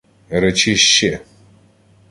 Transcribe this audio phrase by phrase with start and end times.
[0.41, 1.11] —Речи ще.